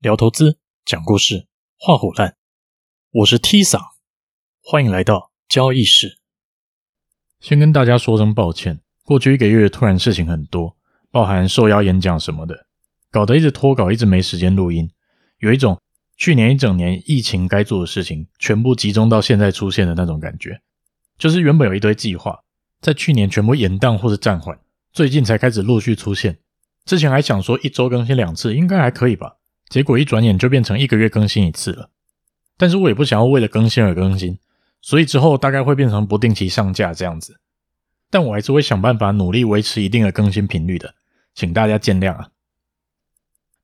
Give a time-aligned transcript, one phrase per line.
[0.00, 0.56] 聊投资，
[0.86, 2.34] 讲故事，画虎烂。
[3.10, 3.82] 我是 T 桑，
[4.62, 6.20] 欢迎来到交易室。
[7.38, 10.74] 先跟大家说声抱歉，过去一个月突然事情很多，
[11.10, 12.64] 包含受邀演讲什么的，
[13.10, 14.90] 搞得一直拖稿，一直没时间录音。
[15.40, 15.78] 有一种
[16.16, 20.62] 去年一整年疫情该做的事情全部集中到现在出现的那种感觉，
[21.18, 22.42] 就是原本有一堆计划，
[22.80, 24.58] 在去年全部延宕或是暂缓，
[24.94, 26.38] 最近才开始陆续出现。
[26.86, 29.36] 之前还想说一周更新两次应该还可以吧。
[29.70, 31.90] 结果一转眼就变成一个月更新一次了，
[32.56, 34.36] 但是我也不想要为了更新而更新，
[34.82, 37.40] 所以之后大概会变成不定期上架这样子。
[38.10, 40.96] 但我还是会想办法努力维持一定的更新频率的，
[41.32, 42.30] 请大家见谅啊。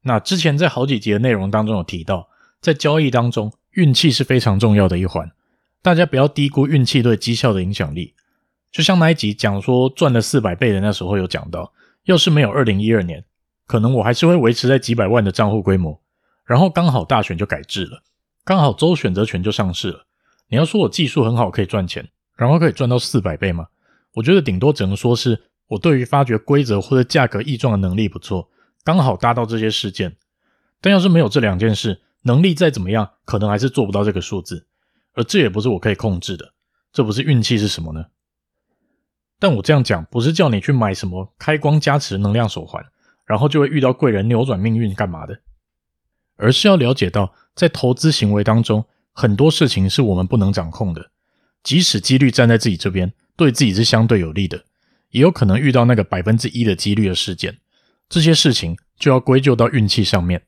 [0.02, 2.28] 那之前在好几集的内容当中有提到，
[2.61, 5.33] 在交易当中运气是非常重要的一环，
[5.83, 8.14] 大家不要低估运气对绩效的影响力。
[8.70, 11.73] 就像那一集讲说赚了四百倍的那时候有讲到，
[12.05, 13.25] 要是没有二零一二年。
[13.66, 16.01] 可能我还是会维持在几百万的账户规模，
[16.45, 18.02] 然后刚好大选就改制了，
[18.45, 20.06] 刚好周选择权就上市了。
[20.48, 23.67] 你要说我技术很好可以赚钱，然后可以赚到四百倍吗？
[24.14, 28.48] 我觉得顶多只能说是我对于发掘规则或者价格异状的能力不错，
[28.84, 30.17] 刚好搭到这些事件。
[30.80, 34.67] 但要是没有这两件事，能力再怎么样，可能还是做不到这个数字，
[35.14, 36.53] 而这也不是我可以控制的。
[36.92, 38.06] 这不是运气是什么呢？
[39.39, 42.83] 但我这样讲不是叫你去买什么开光加持能量手环。
[43.27, 45.41] 然后就会遇到贵人扭转命运干嘛的，
[46.36, 51.10] 而是要了解到，在投资行为当中，很多事情是我们不能掌控的。
[51.62, 54.64] 即使几率站在自己这边，对自己是相对有利的，
[55.10, 57.58] 也有可能遇到那个百分之一的几率的事件。
[58.08, 60.42] 这些事情就要归咎到运气上面。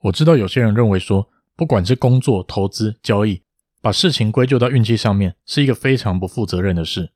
[0.00, 3.42] 我知道有些人认为说，不管是工作、投资、交易，
[3.80, 7.12] 把事情归咎到运气上面，是一个非常不负责任的事。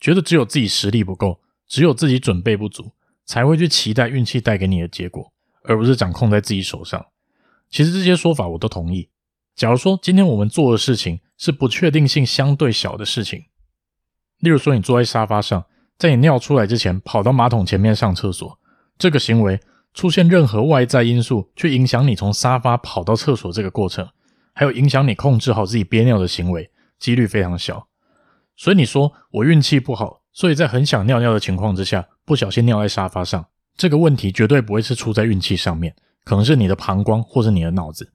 [0.00, 2.92] 觉得只有自己实力不够，只有自己准备不足。
[3.26, 5.30] 才会去期待运气带给你的结果，
[5.64, 7.04] 而不是掌控在自己手上。
[7.68, 9.10] 其实这些说法我都同意。
[9.54, 13.44] 假如说今天我们做的事情是不确定性相对小的事情，
[14.38, 15.64] 例如说你坐在沙发上，
[15.98, 18.58] 在你尿出来之前跑到马桶前面上厕所，
[18.96, 19.58] 这个行为
[19.94, 24.06] 出现任何外在因素去影响你从沙发跑到厕所这个过程，
[24.52, 27.88] 还有影响你控制好自己憋尿的行为，几率非常小。
[28.56, 30.22] 所以你说我运气不好。
[30.32, 38.12] 所以在很想尿尿的情况之下，不小心尿在沙发上，这个问题绝对不会是出在运气上面，可能是你的膀胱或是你的脑子。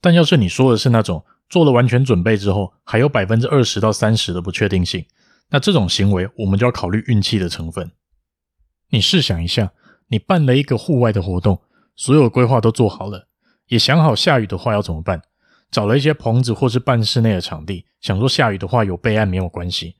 [0.00, 5.06] 但要是你说的是那种做了完全准备之后，还有百分之二十到三十的不确定性，
[5.50, 7.92] 那这种行为我们就要考虑运气的成分。
[8.90, 9.72] 你试想一下，
[10.08, 11.62] 你办了一个户外的活动，
[11.94, 13.28] 所有规划都做好了，
[13.68, 15.22] 也想好下雨的话要怎么办，
[15.74, 19.96] 找了一些棚子或是半室内的场地，想说下雨的话有备案没有关系。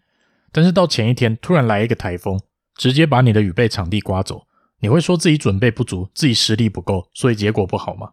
[0.53, 2.41] 但是到前一天突然来一个台风，
[2.77, 4.47] 直接把你的雨备场地刮走，
[4.79, 8.13] 你会说自己准备不足，自己实力不够，所以结果不好吗？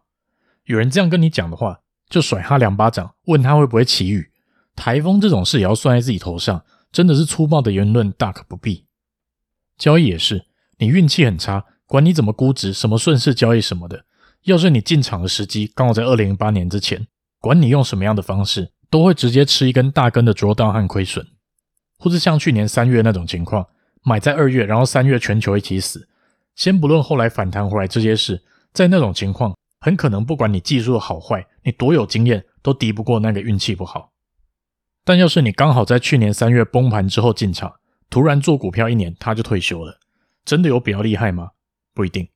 [0.64, 4.32] 有人这样跟你讲的话，就甩他两巴掌，问他会不会起雨。
[4.74, 8.86] 台风这种事也要算在自己头上，真的是粗暴的言论，大可不必。
[9.78, 10.46] 交易也是，
[10.78, 14.04] 你运气很差，管你怎么估值，什么顺势交易什么的，
[14.42, 17.06] 要是你进场的时机刚好在二零零八年之前，
[17.42, 21.26] 管你用什么样的方式，都会直接吃一根大根的 drawdown 和亏损。
[21.98, 23.66] 或是像去年三月那种情况，
[24.04, 26.08] 买在二月，然后三月全球一起死。
[26.54, 34.12] 先不论后来反弹回来这些事，在那种情况，很可能不管你技术的好坏，你多有经验，都敌不过那个运气不好。
[35.04, 37.74] 但要是你刚好在去年三月崩盘之后进场，
[38.08, 39.98] 突然做股票一年他就退休了，
[40.44, 41.50] 真的有比较厉害吗？
[41.92, 42.28] 不一定。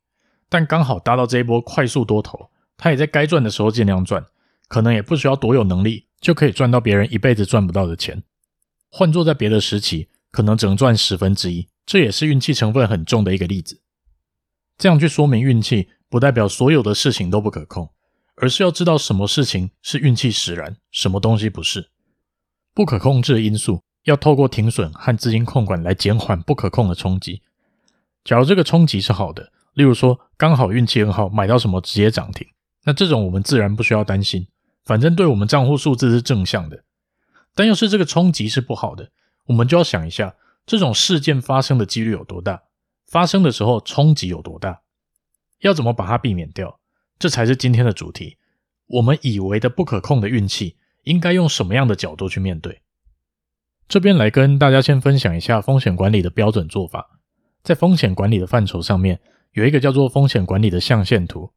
[0.48, 4.24] 但刚好搭到这一波快速多头，他也在该赚的时候尽量赚，
[4.68, 8.22] 可能也不需要多有能力，就可以赚到别人一辈子赚不到的钱。
[8.90, 13.82] 换作在别的时期，可能只能赚十分之一，这也是运气成分很重的一个例子。
[14.78, 17.90] 这样去说明运气，不代表所有的事情都不可控，
[18.36, 21.90] 而是要知道什么事情是运气使然，什么东西不是。
[22.74, 27.42] 不可控制的因素，要透过停损和资金控管来减缓不可控的冲击。
[28.22, 32.46] 假如这个冲击是好的，例如说刚好运气很好，买到什么直接涨停，
[32.84, 34.46] 那这种我们自然不需要担心，
[34.86, 36.84] 反正对我们账户数字是正向的。
[37.54, 39.10] 但要是这个冲击是不好的，
[39.46, 42.62] 我们就要想一下，这种事件发生的几率有多大？
[43.06, 44.82] 发生的时候冲击有多大？
[45.60, 46.80] 要怎么把它避免掉？
[47.18, 48.38] 这才是今天的主题。
[48.86, 52.82] 我们以为的不可控的运气，应该用什么样的角度去面对？
[53.88, 57.18] 这边来跟大家先分享一下风险管理的标准做法。
[57.62, 59.20] 在风险管理的范畴上面，
[59.52, 61.52] 有一个叫做风险管理的象限图，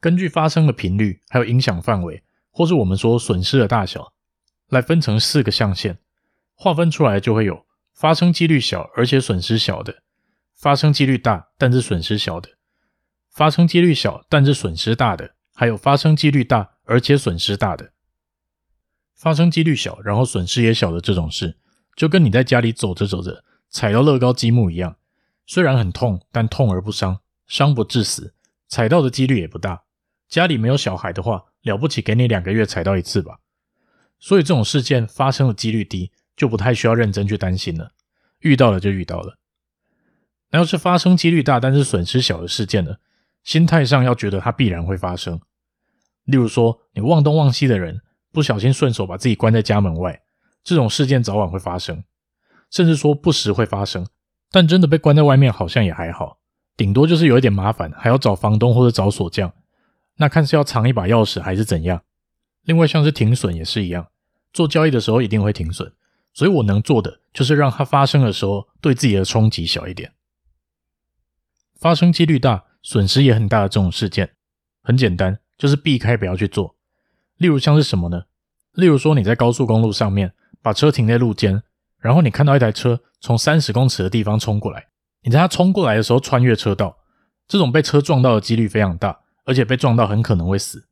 [0.00, 2.22] 根据发生的频率，还有影响范围，
[2.56, 4.14] 或是我们说损失的大小。
[4.70, 5.98] 来分成四个象限，
[6.54, 10.02] 划分出来就会有发生几率小而且损失小的，
[10.54, 12.48] 发生几率大但是损失小的，
[13.30, 17.92] 发生几率小但是损失大的，还有发生几率大而且损失大的。
[19.14, 21.58] 发生几率小，然后损失也小的这种事，
[21.94, 24.96] 就跟你在家里走着走着踩到乐高积木一样，
[25.46, 28.34] 虽然很痛，但痛而不伤，伤不致死，
[28.66, 29.84] 踩到的几率也不大。
[30.28, 33.40] 家里没有小孩的话，了不起给你两个月踩到一次吧。
[34.18, 37.92] 所以这种事件发生的几率低，就不太需要认真去担心了。
[38.38, 39.38] 遇到了就遇到了。
[40.50, 42.96] 那要是发生几率大但是损失小的事件呢？
[43.42, 45.40] 心态上要觉得它必然会发生。
[46.24, 48.00] 例如说，你忘东忘西的人
[48.32, 50.22] 不小心顺手把自己关在家门外，
[50.64, 52.02] 这种事件早晚会发生。
[52.70, 54.06] 甚至说不时会发生，
[54.50, 56.38] 但真的被关在外面好像也还好，
[56.76, 59.52] 顶多就是有一点麻烦，还要找房东或者找锁匠。
[60.16, 62.02] 那看是要藏一把钥匙还是怎样？
[62.62, 64.08] 另外像是停损也是一样，
[64.52, 65.92] 做交易的时候一定会停损，
[66.32, 70.12] 所以我能做的就是让它发生的时候对自己的冲击小一点。
[71.78, 74.34] 发生几率大、损失也很大的这种事件，
[74.82, 76.74] 很简单，就是避开不要去做。
[77.36, 78.24] 例如像是什么呢？
[78.72, 81.62] 例如说你在高速公路上面把车停在路肩，
[81.98, 84.88] 然后你看到一台车从三十公尺的地方冲过来，
[85.22, 86.96] 你在它冲过来的时候穿越车道，
[87.46, 90.86] 这种被车撞到的几率非常大，而且被撞到很可能会死。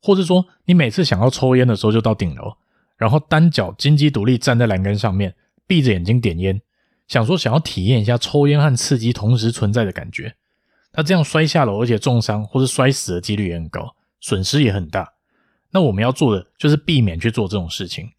[0.00, 2.56] 或者说你每次想要抽烟的时候就到顶楼，
[2.96, 5.34] 然后单脚金鸡独立站在栏杆上面，
[5.66, 6.62] 闭着眼睛点烟。
[7.08, 10.36] 想说想要体验一下抽烟和刺激同时存在的感觉，
[10.92, 15.14] 那这样摔下楼而且重伤或是摔死的几率也很高，损失也很大。
[15.70, 18.12] 那我们要做的就是避免去做这种事情。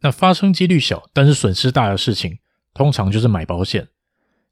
[0.00, 2.38] 那发生几率小但是损失大的事情，
[2.72, 3.88] 通常就是买保险。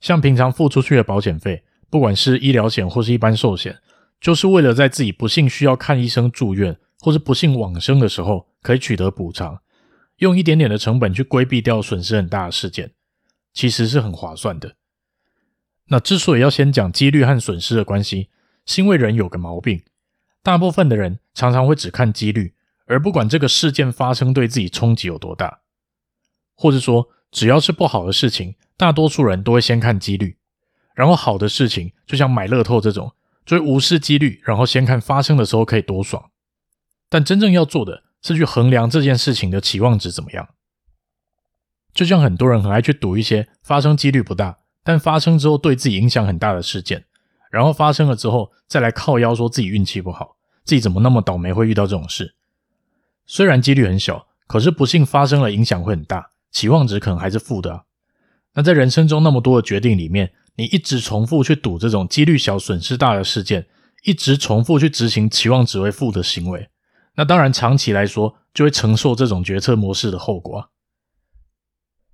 [0.00, 3.78] 像平常付出去的保险费，不管是医疗险或是一般寿险，
[4.20, 9.60] 就是为了在自己不幸需要看医生住院或是不幸往生的时候，可以取得补偿。
[10.16, 12.92] 用一点点的成本去规避掉损失很大的事件，
[13.52, 14.74] 其实是很划算的。
[15.90, 18.28] 那之所以要先讲几率和损失的关系，
[18.66, 19.82] 是因为人有个毛病，
[20.42, 22.54] 大部分的人常常会只看几率，
[22.86, 25.60] 而不管这个事件发生对自己冲击有多大。
[26.56, 30.37] 或者说，只要是不好的事情，大多数人都会先看几率，
[30.98, 33.12] 然后好的事情，就像买乐透这种，
[33.46, 36.32] 就会无视几率，然后先看发生的时候可以多爽。
[37.08, 40.48] 但真正要做的，是去衡量这件事情的期望值怎么样，
[41.94, 47.04] 就像很多人很爱去赌一些发生几率不大，但发生之后对自己影响很大的事件，
[47.52, 52.34] 然后发生了之后再来靠腰说自己运气不好，自己怎么那么倒霉会遇到这种事。
[53.24, 57.84] 虽然几率很小，可是不幸发生了影响会很大，期望值可能还是负的。
[58.54, 63.68] 那在人生中那么多的决定里面，你一直重复去赌这种几率小、损失大的事件，
[64.04, 66.68] 一直重复去执行期望值为负的行为。
[67.14, 70.68] 那当然，长期来说就会承受这种决策模式的后果啊。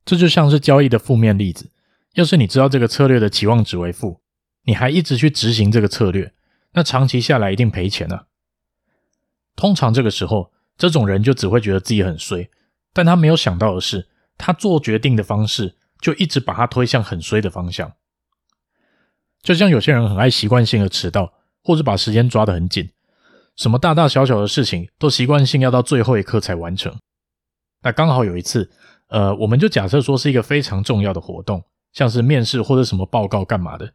[0.04, 1.70] 这就像是交易的负面例子。
[2.12, 4.20] 要是你知道这个策略的期望值为负，
[4.64, 6.34] 你还一直去执行这个策略，
[6.74, 8.26] 那长期下来一定赔钱啊。
[9.56, 12.50] 通常这个时候，这种人就只会觉得自己很衰，
[12.92, 14.06] 但他没有想到的是，
[14.36, 17.94] 他做决定的方式就一直把他推向很衰的方向。
[19.44, 22.90] 就像有些人很爱习惯性的迟到，或者把时间抓得很紧。
[23.56, 26.96] 什么大大小小的事情都习惯性要到最后一刻才完成。
[27.82, 28.70] 那刚好有一次，
[29.08, 31.62] 呃，我们就假设说是一个非常重要的活动，
[31.92, 33.92] 像是面试或者什么报告干嘛的。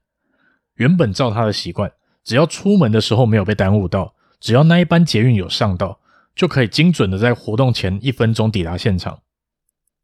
[0.75, 1.91] 原本照他的习惯，
[2.23, 5.99] 只要出门的时候没有被耽误到，只要那一班捷运有上到，
[6.35, 9.19] 就可以精准的在活动前一分钟抵达现场。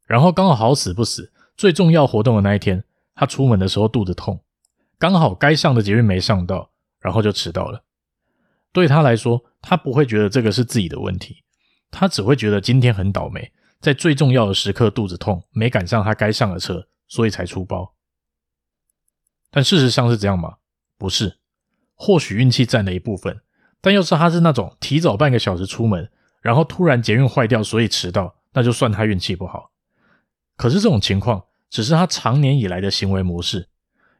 [0.06, 2.82] 然后刚好好死不死，最重要活动的那一天，
[3.14, 4.40] 他出门的时候肚子痛，
[4.98, 7.84] 刚好该上的捷运没上到，然后就迟到了。
[8.72, 11.44] 对他来说，他不会觉得这个是自己的问题，
[11.90, 17.94] 他只会觉得今天很倒霉，在最重要的时刻肚子痛，没赶上他该上的车，所以才出包。
[19.50, 20.56] 但事实上是这样吗？
[20.98, 21.38] 不是，
[21.94, 23.40] 或许运气占了一部分，
[23.80, 26.10] 但要是他是那种提早半个小时出门，
[26.42, 29.72] 然后突然捷运坏掉，所以迟到，那就算他运气不好。
[30.56, 33.68] 可是这种情况只是他长年以来的行为模式，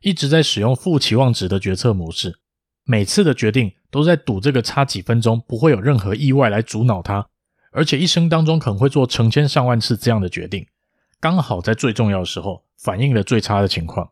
[0.01, 2.39] 一直在使用负期望值的决策模式。
[2.85, 7.27] 每次的决定都在赌这个差几分钟不会有任何意外来阻挠他，
[7.73, 10.67] 而且一生当中可能会做成千上万次这样的决定，
[11.21, 14.11] 刚好在最重要的时候反映了最差的情况。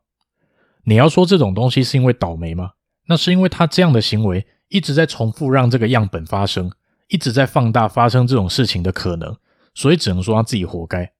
[0.84, 2.72] 你要说这种东西是因为倒霉吗？
[3.06, 6.72] 那是因为他这样的行为一直在重复让这个样本发生，
[7.08, 9.36] 一直在放大发生这种事情的可能，
[9.74, 11.12] 所以只能说他自己活该。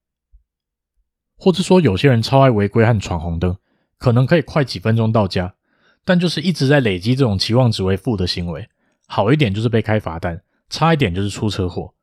[1.37, 3.57] 或者说有些人超爱违规和闯红灯，
[4.05, 5.55] 可能可以快几分钟到家。
[6.03, 8.69] 但就是一直在累积这种期望值为负的行为，
[9.07, 11.95] 好一点就是被开罚单，差一点就是出车祸，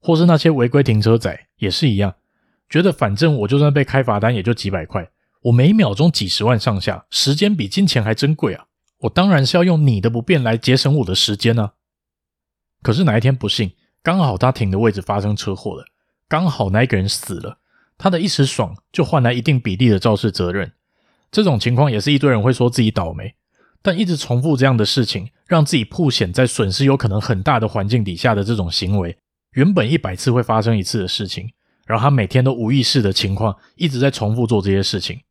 [0.00, 2.14] 或是那些违规停车仔也是一样，
[2.70, 5.10] 觉得反正我就算被开罚单也就几百块，
[5.42, 8.64] 我每秒钟几十万上下，时间比金钱还珍贵啊，
[9.00, 11.74] 我当然是要用你的不便来节省我的时间啊。
[12.80, 13.72] 可是哪一天不幸，
[14.02, 15.84] 刚好他停的位置发生车祸了，
[16.26, 17.58] 刚好那一个人死了，
[17.98, 20.72] 他的一时爽就换来一定比例的肇事责任。
[21.34, 23.34] 这种情况也是一堆人会说自己倒霉，
[23.82, 29.18] 但一直重复这样的事情，让自己曝险在损失有可能很大的环境底下的这种行为，
[29.54, 31.50] 原本一百次会发生一次的事情，
[31.86, 35.22] 然后他每天都无意识的情况一直在重复做这些事情，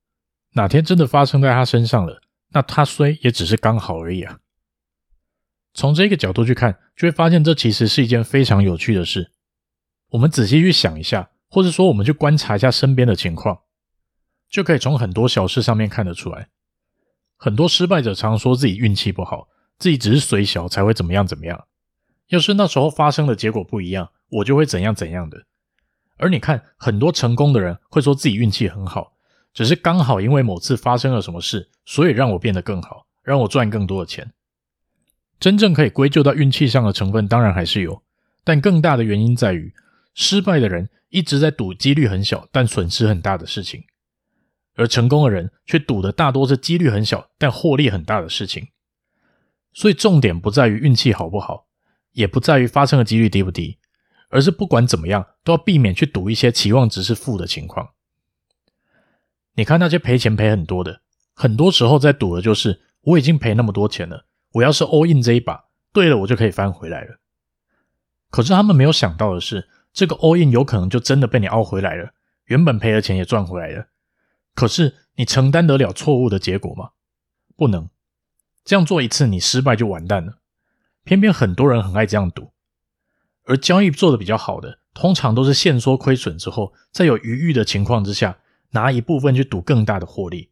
[0.55, 4.39] 哪天真的发生在他身上了，那他衰也只是刚好而已啊。
[5.73, 9.31] 从这个角度去看，就会发现这其实是一件非常有趣的事。
[10.09, 13.61] 我们仔细去想一下，或者说我们去观察一下身边的情况，
[14.53, 16.49] 就可以从很多小事上面看得出来。
[17.37, 19.47] 很多失败者常说自己运气不好，
[19.79, 21.65] 自己只是衰小才会怎么样怎么样。
[22.27, 25.45] 要是那时候发生的结果不一样，我就会怎样怎样的。
[26.17, 29.13] 而你看，很多成功的人会说自己运气很好，
[29.55, 34.31] 只是刚好因为某次发生了什么事，所以让我变得更好，让我赚更多的钱。
[35.39, 38.03] 真正可以归咎到运气上的成分，当然还是有，
[38.43, 39.73] 但更大的原因在于，
[40.13, 43.83] 失败的人一直在赌几率很小但损失很大的事情，
[44.75, 48.69] 而成功的人却赌的大多是几率很小但获利很大的事情。
[49.71, 51.67] 所以重点不在于运气好不好，
[52.11, 53.79] 也不在于发生的几率低不低，
[54.29, 57.89] 而是不管怎么样，都要避免去赌一些期望值是负的情况。
[59.55, 61.01] 你看那些赔钱赔很多的，
[61.33, 64.25] 很多时候在赌的就是我已经赔那么多钱了。
[64.53, 67.19] 我要是 all in 这一把，对了，我就可以翻回来了。
[68.29, 72.13] 可是他们没有想到的是，这个 all in 有可能就真的被你凹回来了，
[72.45, 73.87] 原本赔的钱也赚回来了。
[74.53, 76.91] 可是你承担得了错误的结果吗？
[77.55, 77.89] 不能。
[78.65, 80.39] 这样做一次，你失败就完蛋了。
[81.03, 82.53] 偏偏很多人很爱这样赌，
[83.43, 88.37] 而交易做得比较好的，通常都是限缩亏损之后，在有余裕的情况之下，
[88.71, 90.49] 拿一部分去赌更大的获利，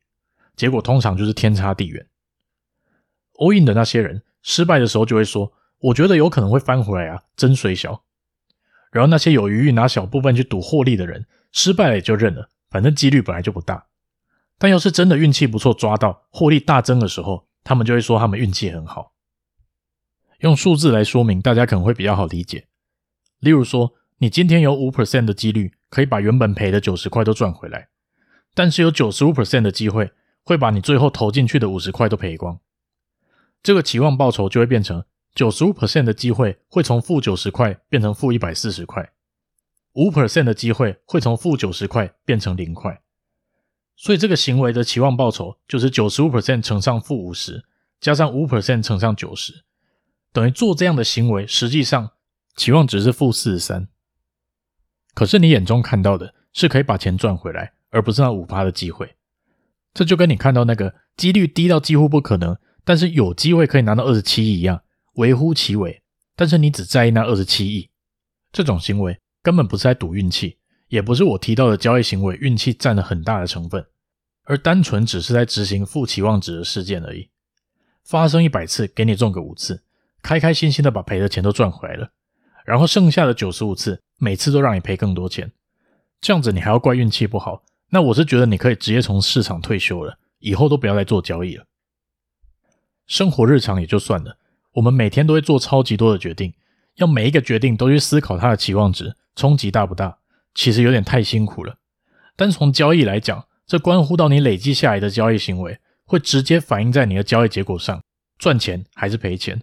[0.57, 2.05] 结果通常就是天差地远。
[3.35, 8.03] all in 的那些人失败的时候就会说：“我觉得有可能会翻回来啊，真衰小。”
[8.91, 13.87] 然后那些有余裕拿小部分去赌获利的人，失败了也就认了，反正几率本来就不大。
[14.61, 19.13] 但要是真的运气不错，抓到获利大增的时候，他们就会说他们运气很好。
[20.41, 22.67] 用数字来说明，大家可能会比较好理解。
[23.39, 27.89] 例如说，你今天有五 percent 的几率可以把原本赔的九十块都赚回来，
[28.53, 30.11] 但是有九十五 percent 的机会
[30.43, 32.59] 会把你最后投进去的五十块都赔光。
[33.63, 35.03] 这个期望报酬就会变成
[35.33, 39.11] 九十五 percent 的机会会从负九十块变成负一百四十块，
[39.93, 43.01] 五 percent 的机会会从负九十块变成零块，
[44.01, 47.63] 所以这个行为的期望报酬就是九十五 percent 乘上负五十
[47.99, 49.63] 加上五 percent 乘上九十，
[50.33, 52.09] 等于做这样的行为，实际上
[52.55, 53.87] 期望值是负四十三。
[55.13, 59.17] 可是你眼中看到的是可以把钱赚回来，而不是那五趴的机会，
[59.93, 62.57] 这就跟你看到那个几率低到几乎不可能。
[62.83, 64.81] 但是有机会可以拿到二十七亿一样，
[65.13, 66.01] 微乎其微。
[66.35, 67.91] 但是你只在意那二十七亿，
[68.51, 73.85] 这种行为根本不是在赌运气，也不是我提到的交易行为运气占了很大的成分，
[74.43, 77.29] 而单纯只是在执行负期望值的事件而已。
[78.03, 79.83] 发生一百次，给你中个五次，
[80.21, 82.11] 开开心心的把赔的钱都赚回来了，
[82.65, 85.51] 然后剩下的九十五次，每次都让你赔更多钱，
[86.19, 87.63] 这样子你还要怪运气不好？
[87.89, 91.65] 那我是觉得你可以直接从市场退休了，以后都不要再做交易了。
[93.05, 94.37] 生活日常也就算了，
[94.73, 96.53] 我们每天都会做超级多的决定，
[96.95, 100.17] 要每一个决定都去思考它的期望值，冲击大不大，
[100.55, 101.77] 其实有点太辛苦了。
[102.35, 108.03] 但从交易来讲，这关乎到你累积下来的交易行为，会直接反映在你的交易结果上，
[108.37, 109.61] 赚钱还是赔钱，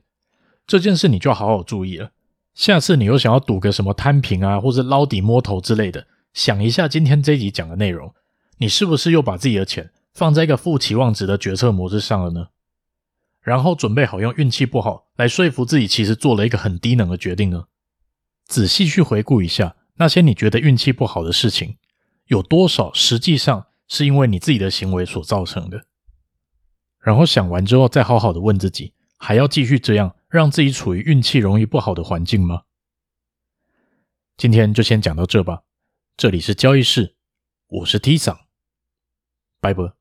[0.67, 2.12] 这件事你就要好好注意了。
[2.55, 8.15] 下次你又想要赌个什么摊平啊，或者捞底摸头之类的，想一下今天这一集讲的内容，
[8.57, 12.47] 你是不是又把自己的钱放在一个负期望值的决策模式上了呢？
[13.43, 17.65] 然后准备好用运气不好来说服自己，其实做了一个很低能的决定呢？
[18.47, 21.77] 仔细去回顾一下那些你觉得运气不好的事情，
[22.29, 25.87] 有多少实际上是因为你自己的行为所造成的？
[27.00, 32.62] 然后想完之后，再好好的问自己，还要继续这样让自己处于运气容易不好的环境吗？
[34.37, 35.62] 今天就先讲到这吧。
[36.16, 37.16] 这里是交易室，
[37.68, 38.38] 我是 T 桑，
[39.61, 39.92] 拜拜。